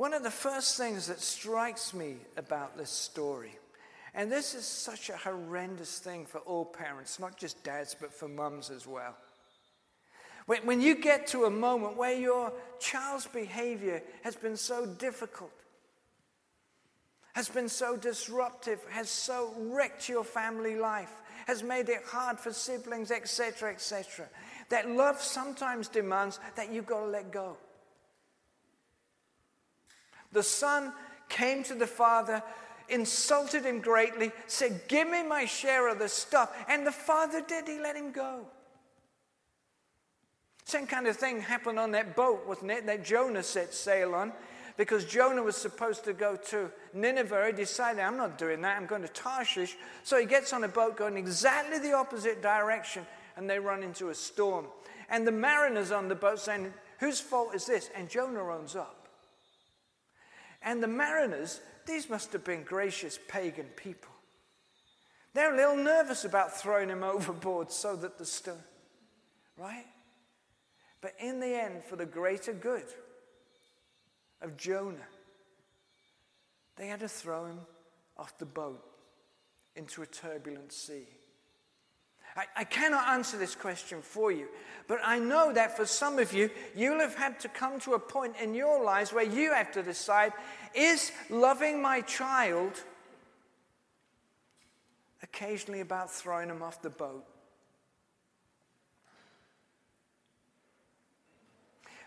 One 0.00 0.14
of 0.14 0.22
the 0.22 0.30
first 0.30 0.78
things 0.78 1.08
that 1.08 1.20
strikes 1.20 1.92
me 1.92 2.16
about 2.38 2.78
this 2.78 2.88
story, 2.88 3.58
and 4.14 4.32
this 4.32 4.54
is 4.54 4.64
such 4.64 5.10
a 5.10 5.16
horrendous 5.18 5.98
thing 5.98 6.24
for 6.24 6.38
all 6.38 6.64
parents, 6.64 7.20
not 7.20 7.36
just 7.36 7.62
dads, 7.62 7.94
but 8.00 8.10
for 8.10 8.26
mums 8.26 8.70
as 8.70 8.86
well. 8.86 9.14
When, 10.46 10.64
when 10.64 10.80
you 10.80 10.94
get 10.94 11.26
to 11.26 11.44
a 11.44 11.50
moment 11.50 11.98
where 11.98 12.18
your 12.18 12.50
child's 12.78 13.26
behavior 13.26 14.02
has 14.22 14.34
been 14.34 14.56
so 14.56 14.86
difficult, 14.86 15.52
has 17.34 17.50
been 17.50 17.68
so 17.68 17.94
disruptive, 17.98 18.80
has 18.88 19.10
so 19.10 19.52
wrecked 19.58 20.08
your 20.08 20.24
family 20.24 20.76
life, 20.76 21.12
has 21.46 21.62
made 21.62 21.90
it 21.90 22.04
hard 22.06 22.38
for 22.40 22.54
siblings, 22.54 23.10
etc., 23.10 23.70
etc., 23.70 24.30
that 24.70 24.88
love 24.88 25.20
sometimes 25.20 25.88
demands 25.88 26.40
that 26.56 26.72
you've 26.72 26.86
got 26.86 27.00
to 27.00 27.06
let 27.06 27.30
go. 27.30 27.58
The 30.32 30.42
son 30.42 30.92
came 31.28 31.62
to 31.64 31.74
the 31.74 31.86
father, 31.86 32.42
insulted 32.88 33.64
him 33.64 33.80
greatly, 33.80 34.32
said, 34.46 34.82
Give 34.88 35.08
me 35.08 35.22
my 35.22 35.44
share 35.44 35.88
of 35.88 35.98
the 35.98 36.08
stuff. 36.08 36.54
And 36.68 36.86
the 36.86 36.92
father 36.92 37.42
did, 37.42 37.66
he 37.66 37.80
let 37.80 37.96
him 37.96 38.12
go. 38.12 38.46
Same 40.64 40.86
kind 40.86 41.08
of 41.08 41.16
thing 41.16 41.40
happened 41.40 41.80
on 41.80 41.90
that 41.92 42.14
boat, 42.14 42.46
wasn't 42.46 42.70
it? 42.70 42.86
That 42.86 43.04
Jonah 43.04 43.42
set 43.42 43.74
sail 43.74 44.14
on. 44.14 44.32
Because 44.76 45.04
Jonah 45.04 45.42
was 45.42 45.56
supposed 45.56 46.04
to 46.04 46.12
go 46.12 46.36
to 46.36 46.70
Nineveh. 46.94 47.48
He 47.48 47.52
decided, 47.52 48.00
I'm 48.00 48.16
not 48.16 48.38
doing 48.38 48.62
that. 48.62 48.76
I'm 48.76 48.86
going 48.86 49.02
to 49.02 49.08
Tarshish. 49.08 49.76
So 50.04 50.18
he 50.18 50.26
gets 50.26 50.52
on 50.52 50.64
a 50.64 50.68
boat 50.68 50.96
going 50.96 51.16
exactly 51.16 51.78
the 51.80 51.92
opposite 51.92 52.40
direction, 52.40 53.04
and 53.36 53.50
they 53.50 53.58
run 53.58 53.82
into 53.82 54.10
a 54.10 54.14
storm. 54.14 54.66
And 55.10 55.26
the 55.26 55.32
mariners 55.32 55.90
on 55.90 56.08
the 56.08 56.14
boat 56.14 56.38
saying, 56.38 56.72
Whose 57.00 57.20
fault 57.20 57.54
is 57.54 57.66
this? 57.66 57.90
And 57.94 58.08
Jonah 58.08 58.48
owns 58.48 58.76
up. 58.76 58.99
And 60.62 60.82
the 60.82 60.88
mariners, 60.88 61.60
these 61.86 62.10
must 62.10 62.32
have 62.32 62.44
been 62.44 62.62
gracious 62.62 63.18
pagan 63.28 63.66
people. 63.76 64.10
They're 65.32 65.54
a 65.54 65.56
little 65.56 65.76
nervous 65.76 66.24
about 66.24 66.56
throwing 66.56 66.88
him 66.88 67.02
overboard 67.04 67.70
so 67.70 67.96
that 67.96 68.18
the 68.18 68.26
stone, 68.26 68.62
right? 69.56 69.86
But 71.00 71.14
in 71.18 71.40
the 71.40 71.54
end, 71.54 71.84
for 71.84 71.96
the 71.96 72.06
greater 72.06 72.52
good 72.52 72.84
of 74.42 74.56
Jonah, 74.56 74.98
they 76.76 76.88
had 76.88 77.00
to 77.00 77.08
throw 77.08 77.46
him 77.46 77.60
off 78.16 78.36
the 78.38 78.46
boat 78.46 78.84
into 79.76 80.02
a 80.02 80.06
turbulent 80.06 80.72
sea. 80.72 81.06
I, 82.36 82.44
I, 82.56 82.64
cannot 82.64 83.08
answer 83.08 83.36
this 83.36 83.54
question 83.54 84.02
for 84.02 84.30
you, 84.30 84.46
but 84.86 85.00
I 85.04 85.18
know 85.18 85.52
that 85.52 85.76
for 85.76 85.84
some 85.84 86.18
of 86.18 86.32
you, 86.32 86.50
you'll 86.76 87.00
have 87.00 87.16
had 87.16 87.40
to 87.40 87.48
come 87.48 87.80
to 87.80 87.94
a 87.94 87.98
point 87.98 88.36
in 88.40 88.54
your 88.54 88.84
lives 88.84 89.12
where 89.12 89.24
you 89.24 89.52
have 89.52 89.72
to 89.72 89.82
decide 89.82 90.32
is 90.74 91.12
loving 91.28 91.82
my 91.82 92.00
child 92.02 92.82
occasionally 95.22 95.80
about 95.80 96.10
throwing 96.10 96.48
them 96.48 96.62
off 96.62 96.80
the 96.82 96.90
boat? 96.90 97.24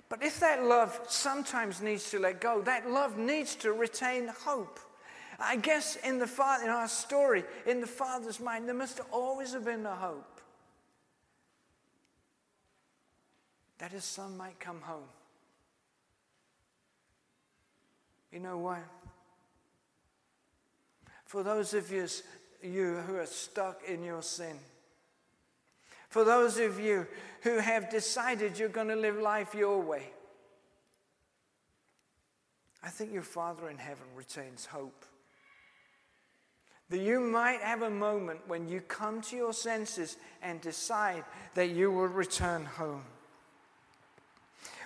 But 0.10 0.24
if 0.24 0.40
that 0.42 0.64
love 0.64 1.00
sometimes 1.08 1.82
needs 1.82 2.12
to 2.12 2.20
let 2.20 2.40
go, 2.40 2.62
that 2.62 2.90
love 2.90 3.18
needs 3.18 3.56
to 3.56 3.74
retain 3.74 4.28
hope. 4.28 4.80
I 5.40 5.56
guess 5.56 5.98
in, 5.98 6.20
the 6.20 6.28
father, 6.28 6.66
in 6.66 6.70
our 6.70 6.88
story, 6.88 7.44
in 7.66 7.82
the 7.82 7.88
father's 7.88 8.40
mind, 8.40 8.68
there 8.68 8.76
must 8.76 9.00
always 9.12 9.54
have 9.54 9.66
been 9.66 9.86
a 9.86 9.96
hope 9.96 10.42
that 13.80 13.92
his 13.92 14.04
son 14.04 14.38
might 14.38 14.60
come 14.60 14.82
home. 14.82 15.10
You 18.32 18.40
know 18.40 18.58
why? 18.58 18.80
For 21.26 21.44
those 21.44 21.74
of 21.74 21.92
you, 21.92 22.08
you 22.62 22.96
who 23.08 23.18
are 23.18 23.26
stuck 23.26 23.82
in 23.88 24.04
your 24.04 24.22
sin, 24.22 24.58
for 26.10 26.24
those 26.24 26.60
of 26.60 26.80
you 26.80 27.08
who 27.42 27.58
have 27.58 27.90
decided 27.90 28.58
you're 28.58 28.70
going 28.70 28.88
to 28.88 28.96
live 28.96 29.18
life 29.18 29.54
your 29.54 29.82
way, 29.82 30.12
I 32.84 32.90
think 32.90 33.12
your 33.12 33.24
Father 33.24 33.70
in 33.70 33.78
heaven 33.78 34.06
retains 34.16 34.66
hope 34.66 35.06
that 36.94 37.02
you 37.02 37.20
might 37.20 37.60
have 37.62 37.82
a 37.82 37.90
moment 37.90 38.40
when 38.46 38.70
you 38.70 38.80
come 38.80 39.20
to 39.20 39.36
your 39.36 39.52
senses 39.52 40.16
and 40.44 40.62
decide 40.62 41.24
that 41.56 41.70
you 41.72 41.90
will 41.90 42.06
return 42.06 42.66
home. 42.66 43.02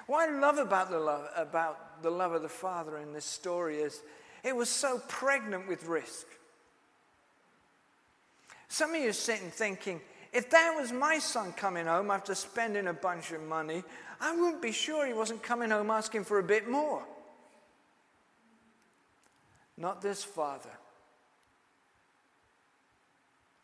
What 0.05 0.29
I 0.29 0.39
love 0.39 0.57
about 0.57 0.89
the 0.89 0.99
love, 0.99 1.27
about 1.35 2.01
the 2.01 2.09
love 2.09 2.31
of 2.31 2.43
the 2.43 2.47
Father 2.47 2.97
in 2.99 3.11
this 3.11 3.25
story 3.25 3.79
is 3.79 4.01
it 4.45 4.55
was 4.55 4.69
so 4.69 5.01
pregnant 5.09 5.67
with 5.67 5.85
risk. 5.85 6.27
Some 8.69 8.95
of 8.95 9.01
you 9.01 9.09
are 9.09 9.11
sitting 9.11 9.51
thinking, 9.51 9.99
if 10.31 10.49
that 10.51 10.75
was 10.79 10.93
my 10.93 11.19
son 11.19 11.51
coming 11.51 11.87
home 11.87 12.09
after 12.09 12.35
spending 12.35 12.87
a 12.87 12.93
bunch 12.93 13.33
of 13.33 13.41
money, 13.41 13.83
I 14.21 14.33
wouldn't 14.33 14.61
be 14.61 14.71
sure 14.71 15.05
he 15.05 15.11
wasn't 15.11 15.43
coming 15.43 15.71
home 15.71 15.91
asking 15.91 16.23
for 16.23 16.39
a 16.39 16.43
bit 16.43 16.69
more. 16.69 17.03
Not 19.75 20.01
this 20.01 20.23
father. 20.23 20.71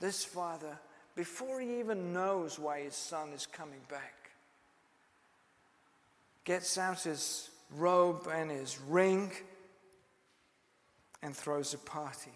This 0.03 0.25
father, 0.25 0.77
before 1.15 1.61
he 1.61 1.79
even 1.79 2.11
knows 2.11 2.59
why 2.59 2.81
his 2.81 2.93
son 2.93 3.29
is 3.29 3.45
coming 3.45 3.79
back, 3.87 4.31
gets 6.43 6.77
out 6.77 7.03
his 7.03 7.49
robe 7.77 8.27
and 8.29 8.51
his 8.51 8.77
ring 8.81 9.31
and 11.21 11.33
throws 11.33 11.73
a 11.73 11.77
party. 11.77 12.33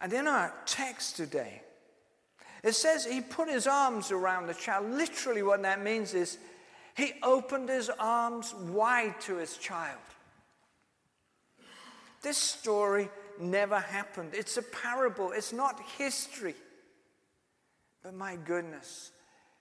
And 0.00 0.10
in 0.14 0.26
our 0.26 0.54
text 0.64 1.16
today, 1.16 1.60
it 2.64 2.72
says 2.72 3.04
he 3.04 3.20
put 3.20 3.50
his 3.50 3.66
arms 3.66 4.10
around 4.10 4.46
the 4.46 4.54
child. 4.54 4.88
Literally, 4.92 5.42
what 5.42 5.60
that 5.60 5.84
means 5.84 6.14
is 6.14 6.38
he 6.96 7.12
opened 7.22 7.68
his 7.68 7.90
arms 7.98 8.54
wide 8.54 9.20
to 9.20 9.36
his 9.36 9.58
child. 9.58 10.00
This 12.22 12.38
story 12.38 13.10
never 13.42 13.78
happened. 13.78 14.30
It's 14.32 14.56
a 14.56 14.62
parable, 14.62 15.32
it's 15.32 15.52
not 15.52 15.80
history. 15.98 16.54
But 18.02 18.14
my 18.14 18.36
goodness, 18.36 19.12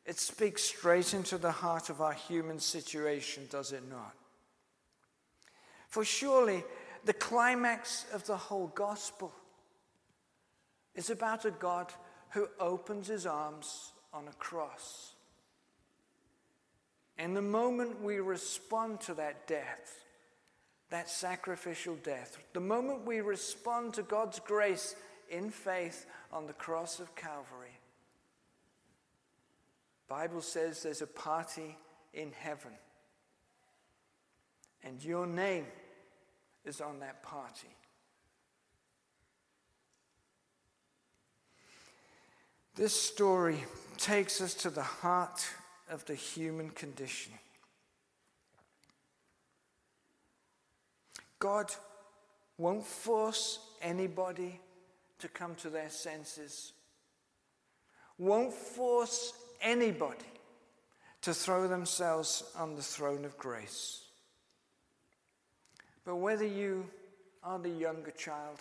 it 0.05 0.19
speaks 0.19 0.63
straight 0.63 1.13
into 1.13 1.37
the 1.37 1.51
heart 1.51 1.89
of 1.89 2.01
our 2.01 2.13
human 2.13 2.59
situation, 2.59 3.47
does 3.49 3.71
it 3.71 3.83
not? 3.89 4.13
For 5.87 6.05
surely 6.05 6.63
the 7.03 7.13
climax 7.13 8.05
of 8.13 8.25
the 8.25 8.37
whole 8.37 8.67
gospel 8.67 9.33
is 10.95 11.09
about 11.09 11.45
a 11.45 11.51
God 11.51 11.91
who 12.29 12.47
opens 12.59 13.07
his 13.07 13.25
arms 13.25 13.91
on 14.13 14.27
a 14.27 14.33
cross. 14.33 15.13
And 17.17 17.35
the 17.35 17.41
moment 17.41 18.01
we 18.01 18.19
respond 18.19 19.01
to 19.01 19.13
that 19.15 19.47
death, 19.47 20.05
that 20.91 21.09
sacrificial 21.09 21.95
death, 22.03 22.37
the 22.53 22.59
moment 22.59 23.05
we 23.05 23.21
respond 23.21 23.93
to 23.95 24.03
God's 24.03 24.39
grace 24.39 24.95
in 25.29 25.49
faith 25.49 26.05
on 26.31 26.45
the 26.45 26.53
cross 26.53 26.99
of 26.99 27.15
Calvary, 27.15 27.79
Bible 30.07 30.41
says 30.41 30.83
there's 30.83 31.01
a 31.01 31.07
party 31.07 31.77
in 32.13 32.33
heaven. 32.33 32.71
And 34.83 35.01
your 35.03 35.25
name 35.25 35.65
is 36.65 36.81
on 36.81 36.99
that 36.99 37.23
party. 37.23 37.69
This 42.75 42.99
story 42.99 43.63
takes 43.97 44.41
us 44.41 44.53
to 44.55 44.69
the 44.69 44.81
heart 44.81 45.45
of 45.89 46.03
the 46.05 46.15
human 46.15 46.69
condition. 46.71 47.31
God 51.41 51.73
won't 52.59 52.85
force 52.85 53.57
anybody 53.81 54.59
to 55.17 55.27
come 55.27 55.55
to 55.55 55.71
their 55.71 55.89
senses, 55.89 56.73
won't 58.19 58.53
force 58.53 59.33
anybody 59.59 60.33
to 61.23 61.33
throw 61.33 61.67
themselves 61.67 62.43
on 62.55 62.75
the 62.75 62.83
throne 62.83 63.25
of 63.25 63.39
grace. 63.39 64.03
But 66.05 66.17
whether 66.17 66.45
you 66.45 66.85
are 67.43 67.57
the 67.57 67.69
younger 67.69 68.11
child 68.11 68.59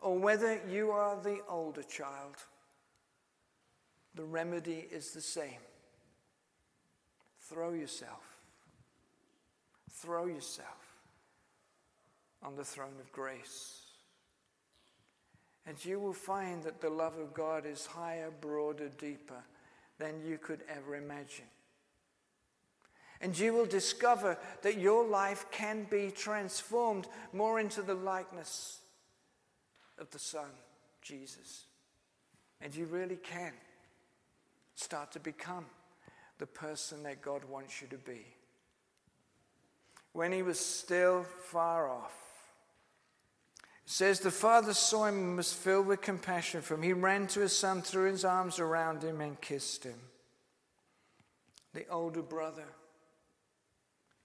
or 0.00 0.18
whether 0.18 0.60
you 0.68 0.90
are 0.90 1.16
the 1.22 1.38
older 1.48 1.84
child, 1.84 2.34
the 4.16 4.24
remedy 4.24 4.88
is 4.90 5.12
the 5.12 5.20
same. 5.20 5.62
Throw 7.42 7.74
yourself. 7.74 8.38
Throw 9.88 10.26
yourself 10.26 10.91
on 12.42 12.56
the 12.56 12.64
throne 12.64 12.98
of 13.00 13.12
grace. 13.12 13.82
And 15.66 15.82
you 15.84 16.00
will 16.00 16.12
find 16.12 16.64
that 16.64 16.80
the 16.80 16.90
love 16.90 17.16
of 17.18 17.32
God 17.34 17.66
is 17.66 17.86
higher, 17.86 18.30
broader, 18.40 18.88
deeper 18.98 19.42
than 19.98 20.20
you 20.26 20.38
could 20.38 20.62
ever 20.68 20.96
imagine. 20.96 21.44
And 23.20 23.38
you 23.38 23.52
will 23.52 23.66
discover 23.66 24.36
that 24.62 24.78
your 24.78 25.06
life 25.06 25.46
can 25.52 25.86
be 25.88 26.10
transformed 26.10 27.06
more 27.32 27.60
into 27.60 27.80
the 27.82 27.94
likeness 27.94 28.80
of 29.98 30.10
the 30.10 30.18
Son, 30.18 30.50
Jesus. 31.02 31.66
And 32.60 32.74
you 32.74 32.86
really 32.86 33.16
can 33.16 33.52
start 34.74 35.12
to 35.12 35.20
become 35.20 35.66
the 36.38 36.46
person 36.46 37.04
that 37.04 37.22
God 37.22 37.44
wants 37.44 37.80
you 37.80 37.86
to 37.88 37.98
be. 37.98 38.26
When 40.12 40.32
he 40.32 40.42
was 40.42 40.58
still 40.58 41.22
far 41.22 41.88
off, 41.88 42.31
says 43.84 44.20
the 44.20 44.30
father 44.30 44.74
saw 44.74 45.06
him 45.06 45.18
and 45.18 45.36
was 45.36 45.52
filled 45.52 45.86
with 45.86 46.00
compassion 46.00 46.62
for 46.62 46.74
him. 46.74 46.82
He 46.82 46.92
ran 46.92 47.26
to 47.28 47.40
his 47.40 47.56
son, 47.56 47.82
threw 47.82 48.10
his 48.10 48.24
arms 48.24 48.58
around 48.58 49.02
him, 49.02 49.20
and 49.20 49.40
kissed 49.40 49.84
him. 49.84 49.98
The 51.74 51.86
older 51.88 52.22
brother 52.22 52.66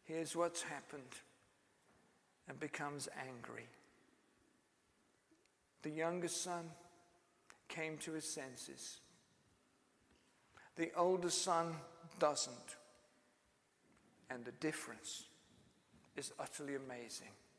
hears 0.03 0.35
what's 0.35 0.61
happened 0.61 1.01
and 2.47 2.59
becomes 2.59 3.09
angry. 3.27 3.67
The 5.83 5.89
younger 5.89 6.27
son 6.27 6.69
came 7.67 7.97
to 7.99 8.13
his 8.13 8.25
senses. 8.25 8.99
The 10.75 10.91
older 10.95 11.29
son 11.29 11.75
doesn't. 12.19 12.75
And 14.29 14.43
the 14.45 14.51
difference 14.51 15.25
is 16.15 16.31
utterly 16.39 16.75
amazing. 16.75 17.31